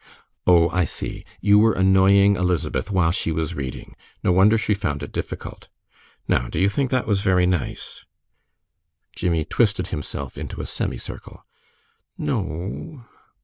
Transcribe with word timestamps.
"Oh, 0.47 0.67
I 0.69 0.85
see. 0.85 1.23
You 1.41 1.59
were 1.59 1.73
annoying 1.73 2.35
Elizabeth 2.35 2.89
while 2.89 3.11
she 3.11 3.31
was 3.31 3.53
reading. 3.53 3.95
No 4.23 4.31
wonder 4.31 4.57
she 4.57 4.73
found 4.73 5.03
it 5.03 5.11
difficult. 5.11 5.67
Now, 6.27 6.47
do 6.49 6.59
you 6.59 6.69
think 6.69 6.89
that 6.89 7.05
was 7.05 7.21
very 7.21 7.45
nice?" 7.45 8.03
Jimmie 9.15 9.45
twisted 9.45 9.89
himself 9.89 10.39
into 10.39 10.59
a 10.59 10.65
semicircle. 10.65 11.45
"N 12.19 12.29
o 12.31 12.37
o." 12.39 13.05